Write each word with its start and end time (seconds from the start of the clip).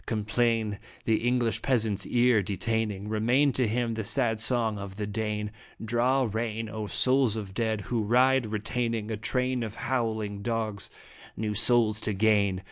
Complain 0.07 0.79
the 1.05 1.17
English 1.17 1.61
peasant's 1.61 2.07
ear 2.07 2.41
detaining, 2.41 3.07
Remain 3.07 3.51
to 3.53 3.67
him 3.67 3.93
the 3.93 4.03
sad 4.03 4.39
song 4.39 4.79
of 4.79 4.95
the 4.95 5.05
Dane. 5.05 5.51
Draw 5.79 6.27
rein, 6.33 6.67
O 6.69 6.87
souls 6.87 7.35
of 7.35 7.53
dead! 7.53 7.81
who 7.81 8.01
ride 8.01 8.47
(retaining 8.47 9.11
A 9.11 9.17
train 9.17 9.61
of 9.61 9.75
howling 9.75 10.41
dogs) 10.41 10.89
new 11.37 11.53
souls 11.53 12.01
to 12.01 12.13
gain. 12.13 12.59